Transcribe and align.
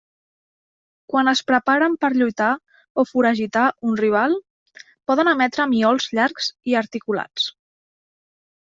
Quan 1.13 1.29
es 1.31 1.41
preparen 1.51 1.97
per 2.05 2.09
lluitar 2.21 2.49
o 3.03 3.07
foragitar 3.11 3.67
un 3.91 4.01
rival, 4.03 4.35
poden 5.13 5.33
emetre 5.37 5.71
miols 5.77 6.11
llargs 6.21 6.53
i 6.73 6.79
articulats. 6.85 7.49